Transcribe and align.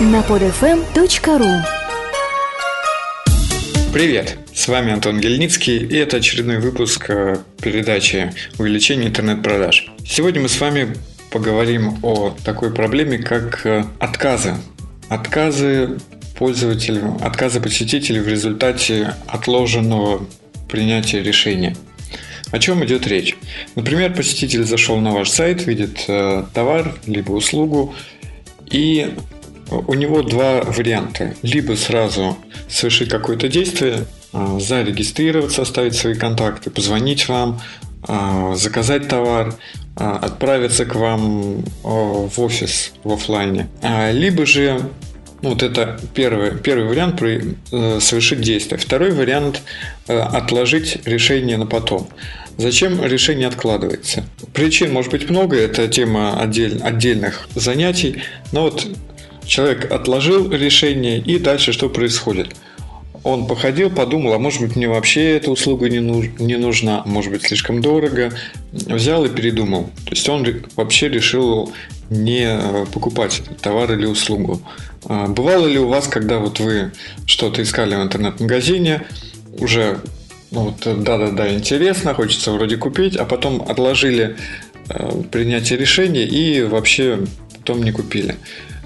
на 0.00 0.20
podfm.ru 0.22 1.62
Привет, 3.92 4.38
с 4.52 4.66
вами 4.66 4.92
Антон 4.92 5.20
Гельницкий, 5.20 5.78
и 5.78 5.96
это 5.96 6.16
очередной 6.16 6.58
выпуск 6.58 7.10
э, 7.10 7.36
передачи 7.62 8.32
«Увеличение 8.58 9.08
интернет-продаж». 9.08 9.86
Сегодня 10.04 10.42
мы 10.42 10.48
с 10.48 10.60
вами 10.60 10.96
поговорим 11.30 11.98
о 12.02 12.34
такой 12.44 12.74
проблеме, 12.74 13.18
как 13.18 13.64
э, 13.64 13.84
отказы. 14.00 14.56
Отказы 15.08 15.98
пользователю, 16.36 17.16
отказы 17.22 17.60
посетителей 17.60 18.18
в 18.18 18.26
результате 18.26 19.14
отложенного 19.28 20.26
принятия 20.68 21.22
решения. 21.22 21.76
О 22.50 22.58
чем 22.58 22.84
идет 22.84 23.06
речь? 23.06 23.36
Например, 23.76 24.12
посетитель 24.12 24.64
зашел 24.64 24.98
на 24.98 25.12
ваш 25.12 25.30
сайт, 25.30 25.66
видит 25.66 26.04
э, 26.08 26.44
товар 26.52 26.96
либо 27.06 27.30
услугу, 27.30 27.94
и 28.70 29.14
у 29.70 29.94
него 29.94 30.22
два 30.22 30.62
варианта. 30.62 31.34
Либо 31.42 31.74
сразу 31.74 32.36
совершить 32.68 33.08
какое-то 33.08 33.48
действие, 33.48 34.04
э, 34.32 34.58
зарегистрироваться, 34.60 35.62
оставить 35.62 35.94
свои 35.94 36.14
контакты, 36.14 36.70
позвонить 36.70 37.28
вам, 37.28 37.60
э, 38.08 38.54
заказать 38.56 39.08
товар, 39.08 39.54
э, 39.96 40.04
отправиться 40.04 40.84
к 40.84 40.94
вам 40.94 41.64
в 41.82 42.40
офис 42.40 42.92
в 43.04 43.12
офлайне. 43.12 43.68
А, 43.82 44.10
либо 44.10 44.46
же 44.46 44.90
ну, 45.44 45.50
вот 45.50 45.62
это 45.62 46.00
первый, 46.14 46.56
первый 46.56 46.88
вариант 46.88 47.20
э, 47.20 48.00
совершить 48.00 48.40
действие. 48.40 48.78
Второй 48.78 49.10
вариант 49.10 49.60
э, 50.08 50.18
отложить 50.18 51.06
решение 51.06 51.58
на 51.58 51.66
потом. 51.66 52.08
Зачем 52.56 53.04
решение 53.04 53.48
откладывается? 53.48 54.24
Причин 54.54 54.90
может 54.90 55.10
быть 55.10 55.28
много, 55.28 55.56
это 55.56 55.86
тема 55.86 56.40
отдель, 56.40 56.80
отдельных 56.82 57.46
занятий, 57.54 58.22
но 58.52 58.62
вот 58.62 58.86
человек 59.46 59.90
отложил 59.90 60.50
решение 60.50 61.18
и 61.18 61.38
дальше 61.38 61.72
что 61.72 61.88
происходит? 61.88 62.54
Он 63.22 63.46
походил, 63.46 63.88
подумал, 63.88 64.34
а 64.34 64.38
может 64.38 64.60
быть 64.60 64.76
мне 64.76 64.86
вообще 64.86 65.36
эта 65.36 65.50
услуга 65.50 65.88
не, 65.88 66.00
нуж, 66.00 66.26
не 66.38 66.56
нужна, 66.56 67.02
может 67.06 67.32
быть 67.32 67.42
слишком 67.42 67.80
дорого, 67.80 68.32
взял 68.72 69.24
и 69.24 69.30
передумал. 69.30 69.84
То 70.04 70.10
есть 70.10 70.28
он 70.28 70.46
вообще 70.76 71.08
решил 71.08 71.72
не 72.10 72.44
э, 72.44 72.84
покупать 72.92 73.42
товар 73.62 73.92
или 73.92 74.04
услугу. 74.04 74.60
А 75.06 75.26
бывало 75.26 75.66
ли 75.66 75.78
у 75.78 75.88
вас, 75.88 76.06
когда 76.06 76.38
вот 76.38 76.60
вы 76.60 76.92
что-то 77.24 77.62
искали 77.62 77.94
в 77.94 78.02
интернет-магазине, 78.02 79.06
уже 79.58 80.00
ну, 80.50 80.64
вот 80.70 81.02
да-да-да, 81.02 81.52
интересно, 81.52 82.14
хочется 82.14 82.52
вроде 82.52 82.76
купить, 82.76 83.16
а 83.16 83.24
потом 83.24 83.62
отложили 83.62 84.36
э, 84.88 85.22
принятие 85.32 85.78
решения 85.78 86.24
и 86.24 86.62
вообще 86.62 87.20
потом 87.58 87.82
не 87.82 87.90
купили. 87.90 88.36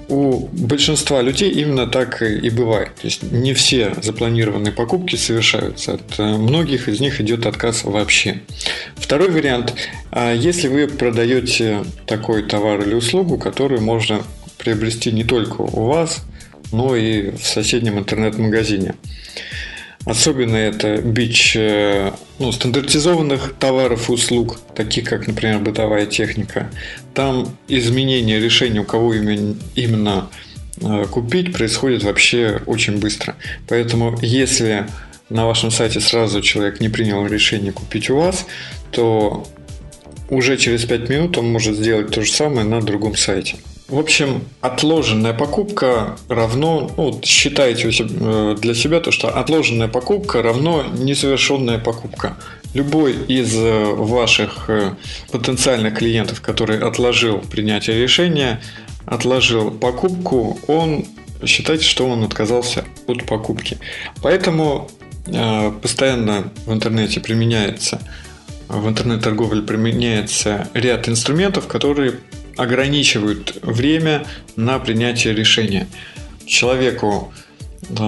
У 0.09 0.49
большинства 0.51 1.21
людей 1.21 1.51
именно 1.51 1.85
так 1.85 2.21
и 2.21 2.49
бывает. 2.49 2.95
То 2.95 3.05
есть 3.05 3.23
не 3.31 3.53
все 3.53 3.93
запланированные 4.01 4.71
покупки 4.71 5.15
совершаются. 5.15 5.93
От 5.93 6.19
э, 6.19 6.23
многих 6.23 6.89
из 6.89 6.99
них 6.99 7.21
идет 7.21 7.45
отказ 7.45 7.83
вообще. 7.83 8.41
Второй 8.95 9.29
вариант. 9.29 9.75
А 10.11 10.33
если 10.33 10.67
вы 10.67 10.87
продаете 10.87 11.83
такой 12.07 12.43
товар 12.43 12.81
или 12.81 12.95
услугу, 12.95 13.37
которую 13.37 13.81
можно 13.81 14.23
приобрести 14.57 15.11
не 15.11 15.23
только 15.23 15.61
у 15.61 15.85
вас, 15.85 16.23
но 16.71 16.95
и 16.95 17.31
в 17.31 17.45
соседнем 17.45 17.99
интернет-магазине. 17.99 18.95
Особенно 20.05 20.55
это 20.55 20.97
бич 21.01 21.55
э, 21.55 22.11
ну, 22.39 22.51
стандартизованных 22.51 23.53
товаров 23.59 24.09
и 24.09 24.13
услуг, 24.13 24.59
таких 24.73 25.09
как, 25.09 25.27
например, 25.27 25.59
бытовая 25.59 26.05
техника. 26.05 26.71
Там 27.13 27.49
изменение 27.67 28.39
решения, 28.39 28.79
у 28.79 28.85
кого 28.85 29.13
именно, 29.13 30.29
э, 30.81 31.05
купить, 31.11 31.53
происходит 31.53 32.03
вообще 32.03 32.61
очень 32.65 32.99
быстро. 32.99 33.35
Поэтому 33.67 34.17
если 34.21 34.87
на 35.29 35.45
вашем 35.45 35.69
сайте 35.69 35.99
сразу 35.99 36.41
человек 36.41 36.79
не 36.79 36.89
принял 36.89 37.27
решение 37.27 37.73
купить 37.73 38.09
у 38.09 38.17
вас, 38.17 38.45
то 38.91 39.45
уже 40.29 40.57
через 40.57 40.85
5 40.85 41.09
минут 41.09 41.37
он 41.37 41.51
может 41.51 41.75
сделать 41.75 42.11
то 42.11 42.21
же 42.21 42.31
самое 42.31 42.65
на 42.65 42.81
другом 42.81 43.15
сайте. 43.15 43.57
В 43.89 43.97
общем, 43.97 44.43
отложенная 44.61 45.33
покупка 45.33 46.15
равно, 46.27 46.91
ну, 46.95 47.19
считайте 47.23 47.89
э, 47.89 48.55
для 48.59 48.75
себя 48.75 48.99
то, 48.99 49.11
что 49.11 49.29
отложенная 49.29 49.87
покупка 49.87 50.43
равно 50.43 50.83
несовершенная 50.83 51.79
покупка. 51.79 52.37
Любой 52.75 53.13
из 53.13 53.55
э, 53.55 53.85
ваших 53.95 54.69
э, 54.69 54.93
потенциальных 55.31 55.97
клиентов, 55.97 56.39
который 56.39 56.77
отложил 56.79 57.39
принятие 57.39 57.99
решения, 57.99 58.61
отложил 59.07 59.71
покупку, 59.71 60.59
он 60.67 61.05
считайте, 61.43 61.83
что 61.83 62.07
он 62.07 62.23
отказался 62.23 62.85
от 63.07 63.25
покупки. 63.25 63.79
Поэтому 64.21 64.89
постоянно 65.81 66.51
в 66.65 66.73
интернете 66.73 67.19
применяется 67.19 67.99
в 68.67 68.87
интернет-торговле 68.87 69.63
применяется 69.63 70.69
ряд 70.75 71.09
инструментов, 71.09 71.67
которые 71.67 72.19
ограничивают 72.59 73.57
время 73.61 74.25
на 74.55 74.79
принятие 74.79 75.33
решения. 75.33 75.87
Человеку 76.45 77.33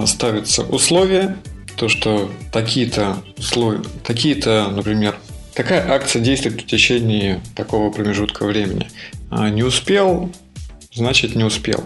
ставятся 0.06 0.62
условия, 0.62 1.36
то, 1.76 1.88
что 1.88 2.30
такие-то 2.52 3.16
условия, 3.38 3.82
такие-то, 4.04 4.68
например, 4.70 5.16
такая 5.54 5.90
акция 5.90 6.20
действует 6.20 6.60
в 6.60 6.66
течение 6.66 7.40
такого 7.56 7.90
промежутка 7.90 8.44
времени. 8.44 8.88
А 9.30 9.48
не 9.48 9.62
успел, 9.62 10.30
значит 10.92 11.34
не 11.34 11.44
успел. 11.44 11.84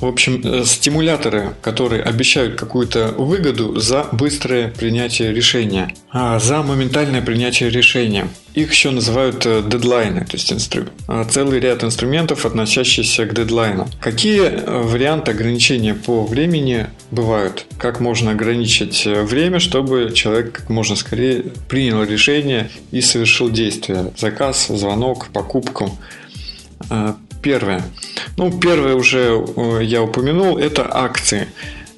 В 0.00 0.06
общем, 0.06 0.40
э, 0.44 0.64
стимуляторы, 0.64 1.54
которые 1.60 2.02
обещают 2.02 2.54
какую-то 2.54 3.14
выгоду 3.18 3.80
за 3.80 4.06
быстрое 4.12 4.68
принятие 4.68 5.32
решения, 5.32 5.92
а 6.10 6.38
за 6.38 6.62
моментальное 6.62 7.20
принятие 7.20 7.68
решения. 7.68 8.28
Их 8.54 8.70
еще 8.70 8.90
называют 8.90 9.44
э, 9.44 9.62
дедлайны, 9.66 10.20
то 10.20 10.36
есть 10.36 10.52
инстру... 10.52 10.84
А, 11.08 11.24
целый 11.24 11.58
ряд 11.58 11.82
инструментов, 11.82 12.46
относящихся 12.46 13.26
к 13.26 13.34
дедлайну. 13.34 13.88
Какие 14.00 14.42
э, 14.42 14.82
варианты 14.82 15.32
ограничения 15.32 15.94
по 15.94 16.24
времени 16.24 16.86
бывают? 17.10 17.66
Как 17.76 17.98
можно 17.98 18.30
ограничить 18.30 19.04
время, 19.04 19.58
чтобы 19.58 20.12
человек 20.14 20.52
как 20.52 20.70
можно 20.70 20.94
скорее 20.94 21.42
принял 21.68 22.04
решение 22.04 22.70
и 22.92 23.00
совершил 23.00 23.50
действие? 23.50 24.12
Заказ, 24.16 24.68
звонок, 24.68 25.28
покупку. 25.32 25.98
Первое. 27.42 27.82
Ну, 28.36 28.58
первое 28.58 28.94
уже 28.94 29.44
э, 29.56 29.80
я 29.82 30.02
упомянул, 30.02 30.58
это 30.58 30.86
акции. 30.90 31.48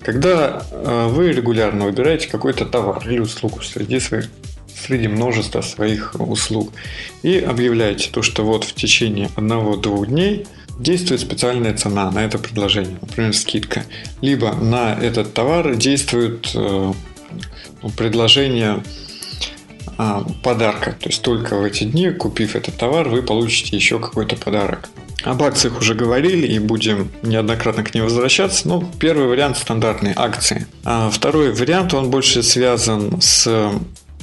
Когда 0.02 0.62
э, 0.70 1.08
вы 1.10 1.32
регулярно 1.32 1.84
выбираете 1.84 2.28
какой-то 2.28 2.64
товар 2.64 3.02
или 3.08 3.18
услугу 3.18 3.62
среди 3.62 4.00
своих 4.00 4.28
среди 4.74 5.08
множества 5.08 5.60
своих 5.60 6.14
услуг 6.18 6.72
и 7.22 7.38
объявляете 7.38 8.08
то, 8.10 8.22
что 8.22 8.44
вот 8.44 8.64
в 8.64 8.74
течение 8.74 9.28
одного-двух 9.36 10.06
дней 10.06 10.46
действует 10.78 11.20
специальная 11.20 11.76
цена 11.76 12.10
на 12.10 12.24
это 12.24 12.38
предложение, 12.38 12.96
например, 13.00 13.34
скидка. 13.34 13.84
Либо 14.22 14.54
на 14.54 14.94
этот 14.94 15.34
товар 15.34 15.76
действует 15.76 16.50
э, 16.54 16.92
предложение 17.96 18.82
а, 19.98 20.24
подарка. 20.42 20.92
То 20.92 21.08
есть 21.08 21.22
только 21.22 21.58
в 21.58 21.64
эти 21.64 21.84
дни, 21.84 22.10
купив 22.10 22.56
этот 22.56 22.76
товар, 22.76 23.08
вы 23.08 23.22
получите 23.22 23.76
еще 23.76 23.98
какой-то 23.98 24.36
подарок. 24.36 24.88
Об 25.22 25.42
акциях 25.42 25.78
уже 25.78 25.94
говорили 25.94 26.46
и 26.46 26.58
будем 26.58 27.10
неоднократно 27.22 27.84
к 27.84 27.94
ним 27.94 28.04
возвращаться. 28.04 28.66
Ну, 28.66 28.88
первый 28.98 29.26
вариант 29.26 29.58
стандартные 29.58 30.14
акции. 30.16 30.66
А 30.84 31.10
второй 31.10 31.52
вариант, 31.52 31.92
он 31.92 32.10
больше 32.10 32.42
связан 32.42 33.20
с 33.20 33.46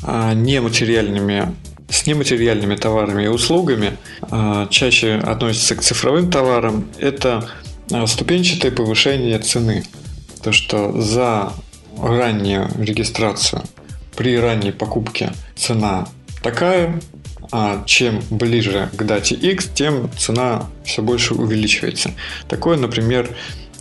а, 0.04 0.34
нематериальными 0.34 1.54
с 1.90 2.06
нематериальными 2.06 2.76
товарами 2.76 3.24
и 3.24 3.28
услугами, 3.28 3.98
а, 4.22 4.68
чаще 4.68 5.16
относится 5.16 5.76
к 5.76 5.82
цифровым 5.82 6.30
товарам, 6.30 6.86
это 7.00 7.50
а, 7.92 8.06
ступенчатое 8.08 8.72
повышение 8.72 9.40
цены. 9.40 9.86
То, 10.44 10.52
что 10.52 11.00
за 11.02 11.54
раннюю 11.98 12.70
регистрацию 12.78 13.64
при 14.16 14.38
ранней 14.38 14.72
покупке 14.72 15.32
цена 15.56 16.08
такая, 16.44 17.00
а 17.52 17.84
чем 17.86 18.22
ближе 18.30 18.90
к 18.96 19.04
дате 19.04 19.36
X, 19.36 19.70
тем 19.74 20.10
цена 20.18 20.68
все 20.84 21.02
больше 21.02 21.34
увеличивается. 21.34 22.12
Такое, 22.48 22.78
например, 22.78 23.30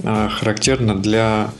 а, 0.05 0.29
характерно 0.29 0.97
для, 0.97 1.51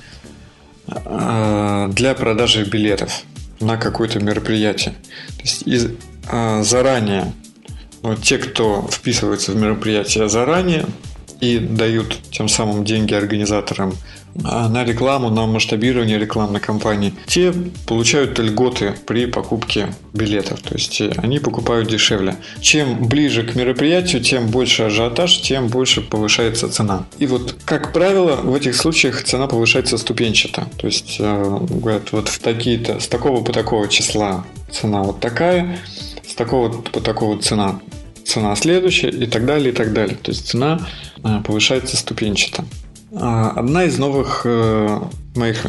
а, 0.87 1.89
для 1.89 2.15
продажи 2.15 2.65
билетов 2.65 3.23
на 3.61 3.77
какое-то 3.77 4.21
мероприятие. 4.21 4.95
То 5.37 5.43
есть 5.43 5.63
из, 5.67 5.89
а, 6.29 6.63
заранее, 6.63 7.33
ну, 8.03 8.15
те, 8.15 8.39
кто 8.39 8.89
вписывается 8.91 9.53
в 9.53 9.57
мероприятие 9.57 10.29
заранее, 10.29 10.87
и 11.41 11.59
дают 11.59 12.19
тем 12.31 12.49
самым 12.49 12.85
деньги 12.85 13.15
организаторам 13.15 13.95
а 14.45 14.69
на 14.69 14.85
рекламу, 14.85 15.31
на 15.31 15.47
масштабирование 15.47 16.19
рекламной 16.19 16.61
кампании, 16.61 17.15
те 17.27 17.53
получают 17.87 18.39
льготы 18.39 18.95
при 19.07 19.27
покупке 19.27 19.95
билетов. 20.13 20.61
То 20.61 20.75
есть 20.75 21.01
э, 21.01 21.13
они 21.17 21.39
покупают 21.39 21.89
дешевле. 21.89 22.37
Чем 22.61 23.09
ближе 23.09 23.45
к 23.45 23.55
мероприятию, 23.55 24.23
тем 24.23 24.49
больше 24.49 24.85
ажиотаж, 24.85 25.41
тем 25.41 25.69
больше 25.69 26.01
повышается 26.03 26.69
цена. 26.69 27.07
И 27.19 27.27
вот, 27.27 27.57
как 27.65 27.93
правило, 27.93 28.37
в 28.37 28.55
этих 28.55 28.77
случаях 28.77 29.23
цена 29.23 29.47
повышается 29.47 29.97
ступенчато. 29.99 30.67
То 30.77 30.87
есть 30.87 31.17
э, 31.19 31.59
говорят, 31.71 32.13
вот 32.13 32.29
в 32.29 32.39
такие-то, 32.39 33.01
с 33.01 33.09
такого 33.09 33.43
по 33.43 33.53
такого 33.53 33.89
числа 33.89 34.45
цена 34.71 35.03
вот 35.03 35.21
такая, 35.21 35.79
с 36.27 36.35
такого 36.35 36.71
по 36.83 37.01
такого 37.01 37.41
цена 37.41 37.81
цена 38.27 38.55
следующая 38.57 39.11
и 39.11 39.27
так 39.27 39.47
далее, 39.47 39.71
и 39.71 39.73
так 39.73 39.93
далее. 39.93 40.17
То 40.21 40.33
есть 40.33 40.49
цена 40.49 40.87
э, 41.25 41.41
повышается 41.45 41.97
ступенчато. 41.97 42.65
А, 43.15 43.51
одна 43.51 43.85
из 43.85 43.99
новых 43.99 44.43
э, 44.45 45.01
моих 45.37 45.65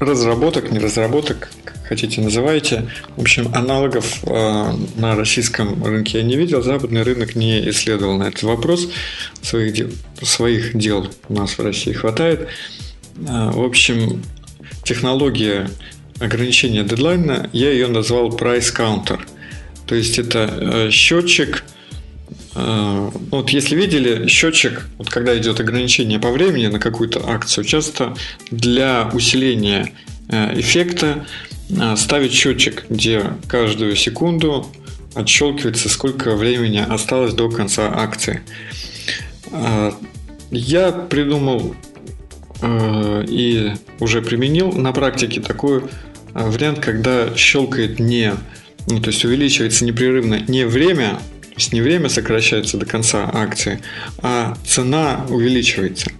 разработок, 0.00 0.72
не 0.72 0.80
разработок, 0.80 1.50
как 1.64 1.76
хотите 1.86 2.20
называйте, 2.20 2.90
в 3.16 3.20
общем, 3.20 3.54
аналогов 3.54 4.24
э, 4.24 4.72
на 4.96 5.14
российском 5.14 5.82
рынке 5.84 6.18
я 6.18 6.24
не 6.24 6.36
видел, 6.36 6.62
западный 6.62 7.02
рынок 7.02 7.36
не 7.36 7.70
исследовал 7.70 8.18
на 8.18 8.24
этот 8.24 8.42
вопрос, 8.42 8.88
своих 9.40 9.72
дел, 9.72 9.88
своих 10.22 10.76
дел 10.76 11.08
у 11.28 11.34
нас 11.34 11.52
в 11.56 11.62
России 11.62 11.92
хватает. 11.92 12.48
В 13.14 13.62
общем, 13.62 14.22
технология 14.84 15.68
ограничения 16.18 16.82
дедлайна, 16.82 17.50
я 17.52 17.70
ее 17.70 17.88
назвал 17.88 18.30
price 18.30 18.74
counter. 18.74 19.20
То 19.86 19.94
есть 19.94 20.18
это 20.18 20.88
счетчик– 20.90 21.62
вот 22.54 23.50
если 23.50 23.74
видели 23.74 24.26
счетчик, 24.26 24.86
вот 24.98 25.08
когда 25.08 25.36
идет 25.38 25.60
ограничение 25.60 26.18
по 26.18 26.30
времени 26.30 26.66
на 26.66 26.78
какую-то 26.78 27.26
акцию, 27.26 27.64
часто 27.64 28.14
для 28.50 29.08
усиления 29.12 29.92
э, 30.28 30.60
эффекта 30.60 31.26
э, 31.70 31.96
ставить 31.96 32.32
счетчик, 32.32 32.84
где 32.90 33.24
каждую 33.48 33.96
секунду 33.96 34.66
отщелкивается, 35.14 35.88
сколько 35.88 36.36
времени 36.36 36.84
осталось 36.86 37.34
до 37.34 37.50
конца 37.50 37.92
акции. 37.94 38.40
Я 40.50 40.90
придумал 40.90 41.76
и 42.64 43.72
уже 44.00 44.22
применил 44.22 44.72
на 44.72 44.92
практике 44.92 45.42
такой 45.42 45.82
вариант, 46.32 46.78
когда 46.78 47.36
щелкает 47.36 48.00
не, 48.00 48.32
ну, 48.86 49.00
то 49.00 49.10
есть 49.10 49.22
увеличивается 49.26 49.84
непрерывно 49.84 50.40
не 50.48 50.64
время 50.64 51.20
то 51.52 51.58
есть 51.58 51.72
не 51.74 51.82
время 51.82 52.08
сокращается 52.08 52.78
до 52.78 52.86
конца 52.86 53.28
акции, 53.30 53.82
а 54.22 54.56
цена 54.64 55.26
увеличивается 55.28 56.10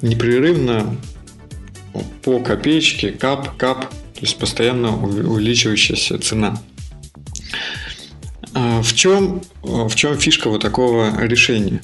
непрерывно 0.00 0.96
по 2.22 2.40
копеечке, 2.40 3.10
кап, 3.12 3.58
кап, 3.58 3.90
то 3.90 4.20
есть 4.20 4.38
постоянно 4.38 4.96
увеличивающаяся 4.96 6.18
цена. 6.18 6.58
А 8.54 8.80
в 8.80 8.94
чем, 8.94 9.42
в 9.62 9.94
чем 9.94 10.18
фишка 10.18 10.48
вот 10.48 10.62
такого 10.62 11.22
решения? 11.22 11.82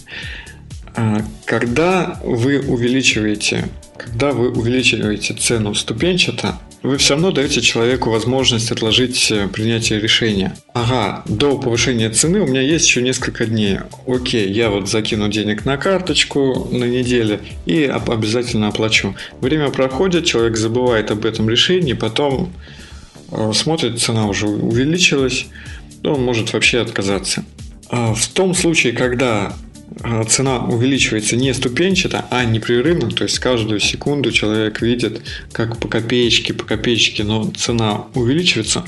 А 0.96 1.22
когда 1.44 2.18
вы 2.22 2.60
увеличиваете, 2.60 3.68
когда 3.96 4.32
вы 4.32 4.50
увеличиваете 4.50 5.34
цену 5.34 5.74
ступенчато, 5.74 6.58
вы 6.82 6.96
все 6.96 7.14
равно 7.14 7.30
даете 7.30 7.60
человеку 7.60 8.10
возможность 8.10 8.72
отложить 8.72 9.30
э, 9.30 9.48
принятие 9.48 10.00
решения. 10.00 10.56
Ага, 10.72 11.22
до 11.26 11.58
повышения 11.58 12.08
цены 12.08 12.40
у 12.40 12.46
меня 12.46 12.62
есть 12.62 12.86
еще 12.86 13.02
несколько 13.02 13.44
дней. 13.44 13.80
Окей, 14.06 14.50
я 14.50 14.70
вот 14.70 14.88
закину 14.88 15.28
денег 15.28 15.66
на 15.66 15.76
карточку 15.76 16.68
на 16.70 16.84
неделю 16.84 17.40
и 17.66 17.84
обязательно 17.84 18.68
оплачу. 18.68 19.14
Время 19.42 19.68
проходит, 19.68 20.24
человек 20.24 20.56
забывает 20.56 21.10
об 21.10 21.26
этом 21.26 21.50
решении, 21.50 21.92
потом 21.92 22.50
э, 23.30 23.52
смотрит, 23.54 24.00
цена 24.00 24.26
уже 24.26 24.46
увеличилась, 24.46 25.48
он 26.02 26.22
может 26.22 26.54
вообще 26.54 26.80
отказаться. 26.80 27.44
А 27.90 28.14
в 28.14 28.26
том 28.28 28.54
случае, 28.54 28.94
когда 28.94 29.52
цена 30.28 30.58
увеличивается 30.58 31.36
не 31.36 31.52
ступенчато, 31.52 32.24
а 32.30 32.44
непрерывно, 32.44 33.10
то 33.10 33.24
есть 33.24 33.38
каждую 33.38 33.80
секунду 33.80 34.32
человек 34.32 34.80
видит, 34.82 35.22
как 35.52 35.78
по 35.78 35.88
копеечке, 35.88 36.54
по 36.54 36.64
копеечке, 36.64 37.24
но 37.24 37.50
цена 37.56 38.06
увеличивается, 38.14 38.84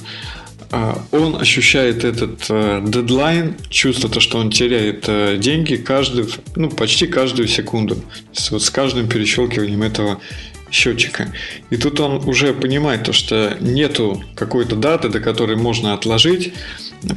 а, 0.75 1.05
он 1.13 1.37
ощущает 1.37 2.03
этот 2.03 2.47
э, 2.49 2.83
дедлайн, 2.83 3.57
чувство 3.69 4.09
то, 4.09 4.21
что 4.21 4.39
он 4.39 4.51
теряет 4.51 5.05
э, 5.07 5.37
деньги 5.37 5.77
каждую, 5.77 6.29
ну, 6.57 6.71
почти 6.71 7.07
каждую 7.07 7.47
секунду. 7.47 8.03
Есть 8.33 8.51
вот 8.51 8.63
с 8.63 8.71
каждым 8.71 9.07
перещелкиванием 9.07 9.83
этого 9.83 10.19
счетчика. 10.71 11.31
И 11.69 11.77
тут 11.77 12.01
он 12.01 12.27
уже 12.27 12.55
понимает 12.55 13.05
то, 13.05 13.13
что 13.13 13.55
нету 13.61 14.25
какой-то 14.35 14.75
даты, 14.75 15.11
до 15.11 15.21
которой 15.21 15.57
можно 15.57 15.93
отложить, 15.93 16.55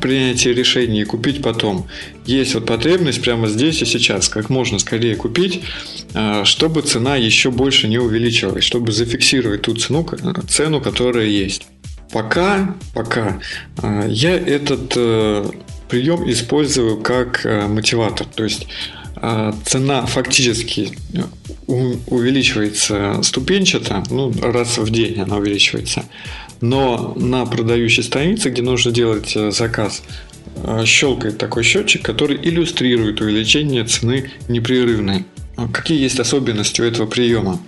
принятие 0.01 0.53
решения 0.53 1.01
и 1.01 1.05
купить 1.05 1.41
потом. 1.41 1.87
Есть 2.25 2.55
вот 2.55 2.65
потребность 2.65 3.21
прямо 3.21 3.47
здесь 3.47 3.81
и 3.81 3.85
сейчас, 3.85 4.29
как 4.29 4.49
можно 4.49 4.79
скорее 4.79 5.15
купить, 5.15 5.61
а, 6.13 6.43
чтобы 6.45 6.81
цена 6.81 7.15
еще 7.15 7.51
больше 7.51 7.87
не 7.87 7.97
увеличивалась, 7.97 8.63
чтобы 8.63 8.91
зафиксировать 8.91 9.63
ту 9.63 9.75
цену, 9.75 10.07
цену 10.47 10.81
которая 10.81 11.27
есть. 11.27 11.67
Пока, 12.11 12.75
пока 12.93 13.39
а, 13.81 14.07
я 14.07 14.35
этот 14.35 14.93
э, 14.95 15.49
прием 15.89 16.29
использую 16.29 16.97
как 16.97 17.45
э, 17.45 17.67
мотиватор. 17.67 18.27
То 18.27 18.43
есть 18.43 18.67
цена 19.65 20.05
фактически 20.05 20.91
увеличивается 21.67 23.21
ступенчато, 23.23 24.03
ну, 24.11 24.31
раз 24.41 24.77
в 24.77 24.89
день 24.91 25.19
она 25.19 25.37
увеличивается 25.37 26.03
но 26.61 27.13
на 27.15 27.45
продающей 27.45 28.03
странице, 28.03 28.49
где 28.49 28.61
нужно 28.61 28.91
делать 28.91 29.35
э, 29.35 29.51
заказ, 29.51 30.03
э, 30.63 30.83
щелкает 30.85 31.37
такой 31.37 31.63
счетчик, 31.63 32.01
который 32.01 32.37
иллюстрирует 32.37 33.21
увеличение 33.21 33.83
цены 33.83 34.31
непрерывной. 34.47 35.25
А 35.57 35.67
какие 35.67 36.01
есть 36.01 36.19
особенности 36.19 36.81
у 36.81 36.85
этого 36.85 37.07
приема? 37.07 37.59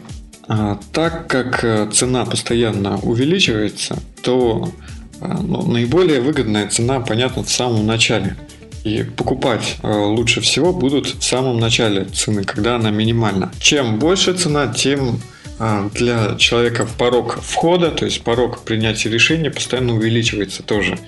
А, 0.48 0.80
так 0.94 1.28
как 1.28 1.64
э, 1.64 1.90
цена 1.92 2.26
постоянно 2.26 2.98
увеличивается, 3.00 4.00
то 4.22 4.72
ну, 5.20 5.64
наиболее 5.64 6.22
выгодная 6.22 6.68
цена, 6.68 7.00
понятно, 7.00 7.44
в 7.44 7.50
самом 7.50 7.88
начале. 7.88 8.36
И 8.84 9.04
покупать 9.04 9.78
лучше 9.82 10.42
всего 10.42 10.72
будут 10.72 11.08
в 11.08 11.24
самом 11.24 11.60
начале 11.60 12.06
цены, 12.06 12.44
когда 12.44 12.76
она 12.76 12.92
минимальна. 12.92 13.52
Чем 13.60 13.98
больше 13.98 14.34
цена, 14.34 14.68
тем 14.68 15.20
для 15.60 16.36
человека 16.36 16.88
порог 16.98 17.40
входа, 17.42 17.90
то 17.90 18.06
есть 18.06 18.22
порог 18.22 18.62
принятия 18.62 19.10
решения 19.10 19.50
постоянно 19.50 19.96
увеличивается 19.96 20.62
тоже. 20.62 21.00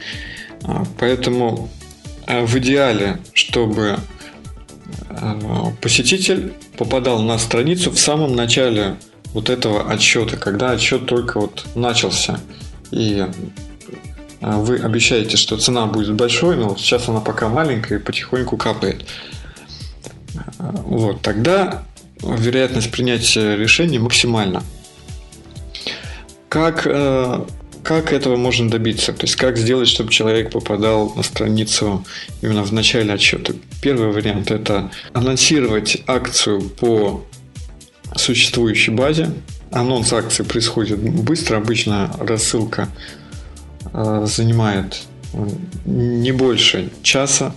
А, 0.64 0.86
поэтому 0.98 1.70
а, 2.26 2.46
в 2.46 2.58
идеале, 2.58 3.20
чтобы 3.34 3.98
посетитель 5.82 6.54
попадал 6.78 7.22
на 7.22 7.38
страницу 7.38 7.92
в 7.92 8.00
самом 8.00 8.36
начале 8.36 8.96
вот 9.34 9.50
этого 9.50 9.92
отсчета, 9.92 10.38
когда 10.38 10.72
отсчет 10.72 11.06
только 11.06 11.40
вот 11.40 11.66
начался. 11.76 12.40
И 12.92 13.26
вы 14.42 14.78
обещаете, 14.78 15.38
что 15.38 15.58
цена 15.58 15.86
будет 15.86 16.16
большой, 16.16 16.56
но 16.56 16.76
сейчас 16.78 17.10
она 17.10 17.20
пока 17.20 17.50
маленькая 17.50 18.00
и 18.00 18.02
потихоньку 18.02 18.58
капает. 18.58 19.06
Вот, 20.58 21.22
тогда 21.22 21.84
вероятность 22.22 22.92
принятия 22.92 23.56
решения 23.56 24.00
максимальна. 24.00 24.64
Как, 26.50 26.86
э, 26.86 27.46
как 27.84 28.12
этого 28.12 28.36
можно 28.36 28.70
добиться? 28.70 29.14
То 29.14 29.26
есть 29.26 29.36
как 29.36 29.58
сделать, 29.58 29.88
чтобы 29.88 30.12
человек 30.12 30.52
попадал 30.52 31.14
на 31.16 31.24
страницу 31.24 32.06
именно 32.42 32.64
в 32.64 32.74
начале 32.74 33.14
отчета? 33.14 33.54
Первый 33.82 34.12
вариант– 34.12 34.52
это 34.52 34.92
анонсировать 35.14 36.02
акцию 36.08 36.62
по 36.62 37.24
существующей 38.16 38.92
базе. 38.92 39.32
Анонс 39.72 40.12
акции 40.12 40.44
происходит 40.44 41.00
быстро, 41.00 41.58
обычно 41.58 42.12
рассылка 42.20 42.90
э, 43.94 44.26
занимает 44.28 45.04
не 45.86 46.32
больше 46.32 46.90
часа. 47.04 47.56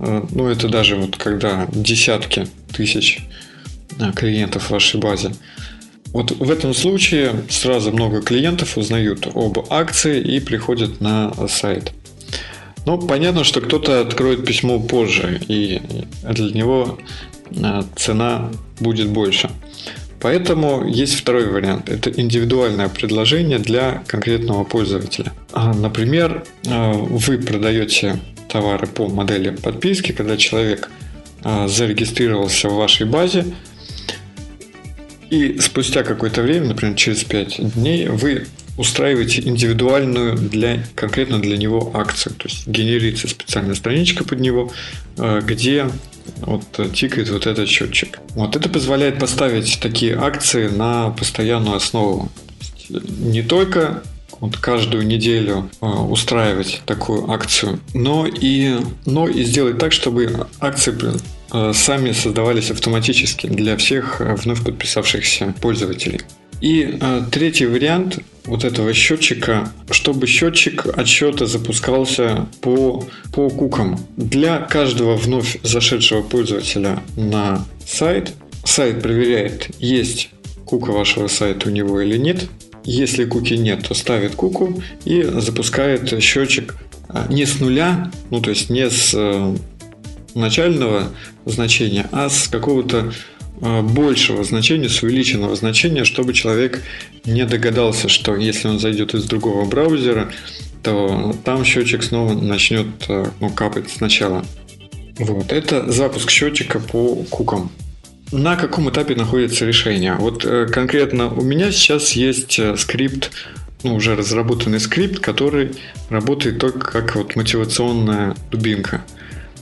Э, 0.00 0.24
ну, 0.32 0.48
это 0.48 0.68
даже 0.68 0.96
вот 0.96 1.16
когда 1.16 1.68
десятки 1.70 2.48
тысяч 2.72 3.20
клиентов 4.14 4.64
в 4.64 4.70
вашей 4.70 5.00
базе. 5.00 5.32
Вот 6.12 6.30
в 6.30 6.50
этом 6.50 6.72
случае 6.74 7.42
сразу 7.50 7.92
много 7.92 8.22
клиентов 8.22 8.78
узнают 8.78 9.26
об 9.34 9.58
акции 9.70 10.20
и 10.20 10.40
приходят 10.40 11.00
на 11.00 11.32
сайт. 11.48 11.92
Но 12.86 12.96
понятно, 12.96 13.44
что 13.44 13.60
кто-то 13.60 14.00
откроет 14.00 14.46
письмо 14.46 14.80
позже, 14.80 15.40
и 15.48 15.82
для 16.22 16.50
него 16.52 16.98
а, 17.62 17.84
цена 17.96 18.50
будет 18.80 19.08
больше. 19.08 19.50
Поэтому 20.20 20.86
есть 20.86 21.14
второй 21.14 21.46
вариант. 21.46 21.90
Это 21.90 22.10
индивидуальное 22.10 22.88
предложение 22.88 23.58
для 23.58 24.02
конкретного 24.06 24.64
пользователя. 24.64 25.32
А, 25.52 25.74
например, 25.74 26.44
а, 26.66 26.92
вы 26.92 27.36
продаете 27.36 28.18
товары 28.48 28.86
по 28.86 29.06
модели 29.08 29.50
подписки, 29.50 30.12
когда 30.12 30.38
человек 30.38 30.90
зарегистрировался 31.44 32.68
в 32.68 32.74
вашей 32.74 33.06
базе, 33.06 33.44
и 35.30 35.58
спустя 35.60 36.02
какое-то 36.02 36.42
время, 36.42 36.68
например, 36.68 36.94
через 36.96 37.24
5 37.24 37.74
дней, 37.74 38.08
вы 38.08 38.46
устраиваете 38.76 39.42
индивидуальную 39.42 40.36
для, 40.36 40.84
конкретно 40.94 41.40
для 41.40 41.56
него 41.56 41.90
акцию. 41.94 42.34
То 42.36 42.48
есть 42.48 42.66
генерится 42.66 43.28
специальная 43.28 43.74
страничка 43.74 44.24
под 44.24 44.40
него, 44.40 44.72
э, 45.16 45.40
где 45.44 45.90
вот 46.40 46.62
тикает 46.94 47.28
вот 47.30 47.46
этот 47.46 47.68
счетчик. 47.68 48.20
Вот 48.30 48.54
это 48.54 48.68
позволяет 48.68 49.18
поставить 49.18 49.80
такие 49.80 50.16
акции 50.16 50.68
на 50.68 51.10
постоянную 51.10 51.76
основу. 51.76 52.30
Не 52.88 53.42
только 53.42 54.02
вот 54.40 54.56
каждую 54.56 55.06
неделю 55.06 55.70
э, 55.80 55.86
устраивать 55.86 56.82
такую 56.86 57.30
акцию, 57.30 57.80
но 57.94 58.26
и, 58.26 58.76
но 59.06 59.28
и 59.28 59.44
сделать 59.44 59.78
так, 59.78 59.92
чтобы 59.92 60.46
акции 60.60 60.94
э, 61.52 61.72
сами 61.74 62.12
создавались 62.12 62.70
автоматически 62.70 63.46
для 63.46 63.76
всех 63.76 64.20
вновь 64.20 64.64
подписавшихся 64.64 65.54
пользователей. 65.60 66.20
И 66.60 66.98
э, 67.00 67.22
третий 67.30 67.66
вариант 67.66 68.18
вот 68.44 68.64
этого 68.64 68.92
счетчика, 68.92 69.70
чтобы 69.90 70.26
счетчик 70.26 70.86
отсчета 70.98 71.46
запускался 71.46 72.48
по, 72.60 73.06
по 73.32 73.48
кукам. 73.48 73.98
Для 74.16 74.58
каждого 74.58 75.16
вновь 75.16 75.58
зашедшего 75.62 76.22
пользователя 76.22 77.02
на 77.16 77.64
сайт, 77.86 78.32
сайт 78.64 79.02
проверяет, 79.02 79.70
есть 79.78 80.30
кука 80.64 80.90
вашего 80.90 81.28
сайта 81.28 81.68
у 81.68 81.72
него 81.72 82.00
или 82.00 82.16
нет. 82.16 82.48
Если 82.90 83.24
куки 83.24 83.54
нет, 83.54 83.86
то 83.86 83.94
ставит 83.94 84.34
куку 84.34 84.82
и 85.04 85.22
запускает 85.22 86.22
счетчик 86.22 86.74
э, 87.08 87.26
не 87.28 87.44
с 87.44 87.60
нуля, 87.60 88.10
ну 88.30 88.40
то 88.40 88.50
есть 88.50 88.70
не 88.70 88.88
с 88.88 89.12
э, 89.14 89.56
начального 90.34 91.12
значения, 91.44 92.08
а 92.12 92.28
с 92.28 92.48
какого-то 92.48 93.12
Э, 93.60 93.82
большего 93.82 94.44
значения, 94.44 94.88
с 94.88 95.02
увеличенного 95.02 95.56
значения, 95.56 96.04
чтобы 96.04 96.32
человек 96.32 96.82
не 97.24 97.44
догадался, 97.44 98.08
что 98.08 98.36
если 98.36 98.68
он 98.68 98.78
зайдет 98.78 99.14
из 99.14 99.24
другого 99.24 99.64
браузера, 99.64 100.30
то 100.82 101.34
там 101.44 101.64
счетчик 101.64 102.02
снова 102.04 102.34
начнет 102.34 102.86
э, 103.08 103.26
ну, 103.40 103.50
капать 103.50 103.90
сначала. 103.90 104.44
Вот, 105.18 105.52
это 105.52 105.90
запуск 105.90 106.30
счетчика 106.30 106.78
по 106.78 107.16
кукам. 107.30 107.70
На 108.30 108.56
каком 108.56 108.90
этапе 108.90 109.14
находится 109.14 109.64
решение? 109.64 110.14
Вот 110.14 110.44
э, 110.44 110.66
конкретно 110.66 111.28
у 111.32 111.42
меня 111.42 111.72
сейчас 111.72 112.12
есть 112.12 112.60
скрипт, 112.78 113.30
ну, 113.82 113.94
уже 113.94 114.16
разработанный 114.16 114.80
скрипт, 114.80 115.20
который 115.20 115.74
работает 116.10 116.58
только 116.58 116.80
как 116.80 117.14
вот 117.14 117.36
мотивационная 117.36 118.36
дубинка. 118.50 119.04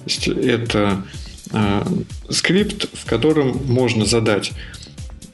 То 0.04 0.10
есть 0.10 0.28
это 0.28 1.04
Э, 1.52 1.84
скрипт, 2.28 2.86
в 2.92 3.06
котором 3.06 3.60
можно 3.66 4.04
задать 4.04 4.52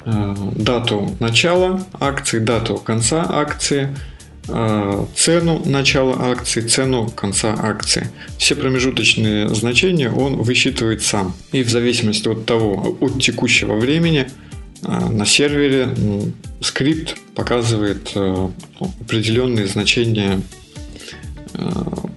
э, 0.04 0.34
дату 0.56 1.16
начала 1.20 1.84
акции, 1.98 2.38
дату 2.38 2.76
конца 2.76 3.24
акции, 3.28 3.84
э, 3.84 4.11
цену 4.44 5.62
начала 5.64 6.30
акции, 6.30 6.62
цену 6.62 7.08
конца 7.10 7.54
акции. 7.58 8.10
Все 8.38 8.56
промежуточные 8.56 9.48
значения 9.54 10.10
он 10.10 10.36
высчитывает 10.36 11.02
сам. 11.02 11.34
И 11.52 11.62
в 11.62 11.70
зависимости 11.70 12.28
от 12.28 12.44
того, 12.44 12.96
от 13.00 13.22
текущего 13.22 13.76
времени 13.76 14.28
на 14.82 15.24
сервере 15.24 15.94
скрипт 16.60 17.16
показывает 17.36 18.12
определенные 18.80 19.68
значения 19.68 20.40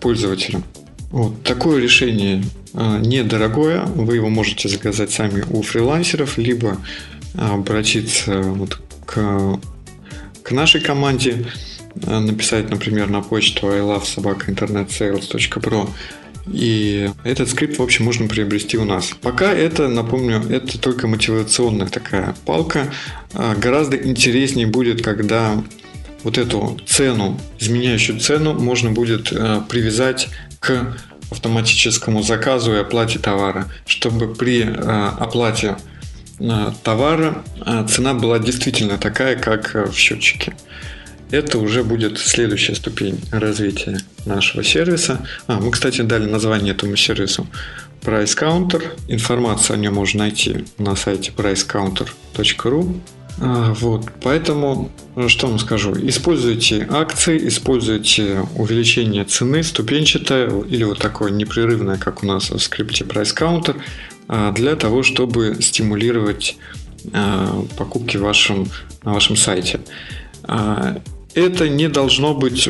пользователям. 0.01 0.63
Вот 1.11 1.43
такое 1.43 1.81
решение 1.81 2.43
а, 2.73 2.99
недорогое, 2.99 3.85
вы 3.85 4.15
его 4.15 4.29
можете 4.29 4.67
заказать 4.67 5.11
сами 5.11 5.45
у 5.49 5.61
фрилансеров, 5.61 6.37
либо 6.37 6.77
обратиться 7.37 8.41
вот 8.41 8.81
к, 9.05 9.59
к 10.43 10.51
нашей 10.51 10.81
команде, 10.81 11.45
а, 11.45 11.74
написать, 11.95 12.69
например, 12.69 13.09
на 13.09 13.21
почту 13.21 13.69
I 13.69 13.79
love 13.79 14.05
собака 14.05 14.51
internetsales.pro 14.51 15.89
и 16.47 17.09
этот 17.23 17.49
скрипт, 17.49 17.79
в 17.79 17.81
общем, 17.81 18.05
можно 18.05 18.27
приобрести 18.27 18.77
у 18.77 18.85
нас. 18.85 19.11
Пока 19.21 19.51
это, 19.51 19.87
напомню, 19.87 20.43
это 20.47 20.79
только 20.79 21.07
мотивационная 21.07 21.87
такая 21.87 22.35
палка. 22.45 22.93
А, 23.33 23.55
гораздо 23.55 23.97
интереснее 23.97 24.67
будет, 24.67 25.03
когда 25.03 25.63
вот 26.23 26.37
эту 26.37 26.79
цену, 26.85 27.39
изменяющую 27.57 28.19
цену, 28.19 28.53
можно 28.53 28.91
будет 28.91 29.29
привязать 29.69 30.29
к 30.59 30.95
автоматическому 31.31 32.21
заказу 32.23 32.73
и 32.73 32.77
оплате 32.77 33.19
товара, 33.19 33.65
чтобы 33.85 34.33
при 34.33 34.63
э, 34.63 35.09
оплате 35.19 35.77
э, 36.39 36.71
товара 36.83 37.43
э, 37.65 37.85
цена 37.89 38.13
была 38.13 38.39
действительно 38.39 38.97
такая, 38.97 39.35
как 39.35 39.73
в 39.73 39.93
счетчике. 39.93 40.55
Это 41.31 41.57
уже 41.59 41.83
будет 41.83 42.19
следующая 42.19 42.75
ступень 42.75 43.19
развития 43.31 43.97
нашего 44.25 44.63
сервиса. 44.63 45.25
А, 45.47 45.59
мы, 45.59 45.71
кстати, 45.71 46.01
дали 46.01 46.25
название 46.25 46.73
этому 46.73 46.95
сервису 46.95 47.47
Price 48.01 48.37
Counter. 48.37 48.83
Информацию 49.07 49.75
о 49.75 49.77
нем 49.77 49.95
можно 49.95 50.19
найти 50.19 50.65
на 50.77 50.95
сайте 50.95 51.31
pricecounter.ru. 51.35 52.99
А, 53.41 53.73
вот, 53.73 54.05
поэтому, 54.21 54.91
ну, 55.15 55.27
что 55.27 55.47
вам 55.47 55.59
скажу, 55.59 55.93
используйте 56.07 56.87
акции, 56.89 57.47
используйте 57.47 58.45
увеличение 58.55 59.25
цены 59.25 59.61
ступенчатое 59.63 60.49
или 60.63 60.83
вот 60.83 60.99
такое 60.99 61.31
непрерывное, 61.31 61.97
как 61.97 62.23
у 62.23 62.27
нас 62.27 62.49
в 62.49 62.59
скрипте 62.59 63.03
Price 63.03 63.35
Counter, 63.35 63.75
а, 64.27 64.51
для 64.53 64.75
того, 64.75 65.03
чтобы 65.03 65.57
стимулировать 65.59 66.57
а, 67.13 67.65
покупки 67.77 68.17
вашем, 68.17 68.69
на 69.03 69.13
вашем 69.13 69.35
сайте. 69.35 69.81
Это 70.47 71.69
не 71.69 71.89
должно 71.89 72.33
быть, 72.33 72.67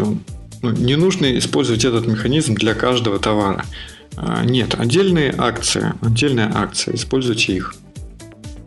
ну, 0.61 0.71
не 0.71 0.95
нужно 0.95 1.37
использовать 1.37 1.85
этот 1.85 2.07
механизм 2.07 2.55
для 2.55 2.73
каждого 2.73 3.19
товара. 3.19 3.65
Нет, 4.43 4.75
отдельные 4.79 5.33
акции, 5.37 5.93
отдельные 6.01 6.49
акции, 6.53 6.95
используйте 6.95 7.53
их. 7.53 7.75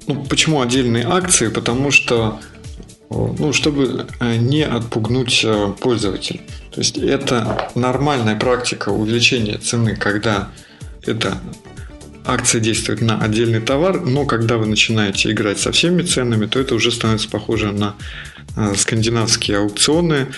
Ну, 0.07 0.25
почему 0.25 0.61
отдельные 0.61 1.05
акции? 1.05 1.49
Потому 1.49 1.91
что 1.91 2.39
ну, 3.11 3.53
чтобы 3.53 4.07
э, 4.21 4.37
не 4.37 4.63
отпугнуть 4.63 5.43
э, 5.45 5.73
пользователя. 5.81 6.41
То 6.71 6.81
есть 6.81 6.99
это 6.99 7.71
нормальная 7.75 8.37
практика 8.37 8.91
увеличения 8.91 9.59
цены, 9.59 9.97
когда 9.97 10.51
эта 11.07 11.39
акция 12.25 12.61
действует 12.61 13.01
на 13.01 13.19
отдельный 13.19 13.61
товар, 13.61 14.03
но 14.03 14.27
когда 14.27 14.59
вы 14.59 14.67
начинаете 14.67 15.31
играть 15.31 15.59
со 15.59 15.73
всеми 15.73 16.03
ценами, 16.03 16.47
то 16.47 16.61
это 16.61 16.75
уже 16.75 16.93
становится 16.93 17.31
похоже 17.31 17.73
на 17.73 17.95
э, 18.37 18.38
скандинавские 18.77 19.59
аукционы, 19.59 20.29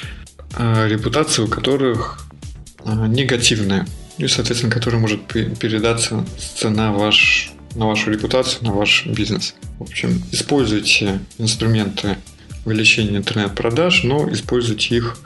репутация 0.59 1.45
у 1.45 1.49
которых 1.49 2.27
негативная, 2.85 3.87
и, 4.19 4.27
соответственно, 4.29 4.73
которая 4.73 5.01
может 5.01 5.27
передаться 5.27 6.25
цена 6.57 6.93
ваш 6.93 7.53
на 7.75 7.87
вашу 7.87 8.11
репутацию, 8.11 8.65
на 8.65 8.73
ваш 8.73 9.07
бизнес. 9.07 9.55
В 9.79 9.83
общем, 9.83 10.23
используйте 10.33 11.21
инструменты 11.39 12.17
увеличения 12.65 13.19
интернет-продаж, 13.19 14.05
но 14.05 14.31
используйте 14.33 14.97
их 14.97 15.17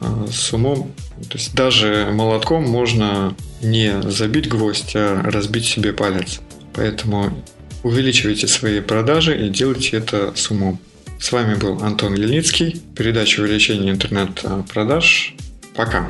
э, 0.00 0.26
с 0.30 0.52
умом. 0.52 0.92
То 1.28 1.38
есть 1.38 1.54
даже 1.54 2.10
молотком 2.12 2.64
можно 2.64 3.34
не 3.62 4.02
забить 4.02 4.48
гвоздь, 4.48 4.92
а 4.94 5.22
разбить 5.22 5.64
себе 5.64 5.92
палец. 5.92 6.40
Поэтому 6.74 7.42
увеличивайте 7.82 8.48
свои 8.48 8.80
продажи 8.80 9.46
и 9.46 9.48
делайте 9.48 9.96
это 9.96 10.32
с 10.34 10.50
умом. 10.50 10.78
С 11.18 11.32
вами 11.32 11.54
был 11.54 11.82
Антон 11.82 12.14
Ельницкий, 12.14 12.82
передача 12.94 13.40
увеличения 13.40 13.90
интернет-продаж. 13.90 15.34
Пока. 15.74 16.08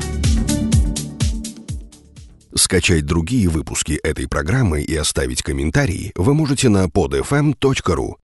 Скачать 2.54 3.04
другие 3.04 3.48
выпуски 3.48 3.98
этой 4.02 4.26
программы 4.28 4.82
и 4.82 4.96
оставить 4.96 5.42
комментарии 5.42 6.12
вы 6.16 6.34
можете 6.34 6.68
на 6.68 6.86
podfm.ru. 6.86 8.14